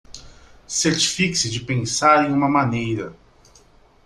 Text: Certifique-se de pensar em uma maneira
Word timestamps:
Certifique-se 0.65 1.47
de 1.49 1.59
pensar 1.59 2.27
em 2.27 2.33
uma 2.33 2.49
maneira 2.49 3.15